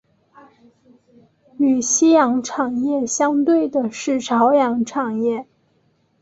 [1.59, 5.45] 与夕阳产业相对的是朝阳产业。